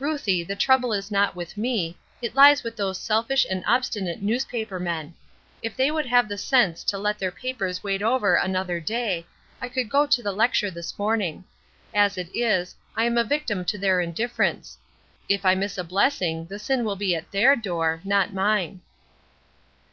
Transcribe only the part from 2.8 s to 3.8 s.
selfish and